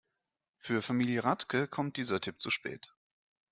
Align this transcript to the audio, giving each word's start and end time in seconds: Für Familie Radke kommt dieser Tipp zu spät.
Für 0.57 0.81
Familie 0.81 1.23
Radke 1.23 1.67
kommt 1.67 1.95
dieser 1.95 2.19
Tipp 2.19 2.41
zu 2.41 2.49
spät. 2.49 2.91